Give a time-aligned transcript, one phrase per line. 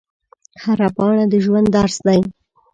[0.63, 2.19] هره پاڼه د ژوند درس دی